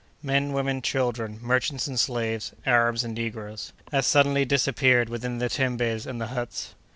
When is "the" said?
5.37-5.47, 6.19-6.29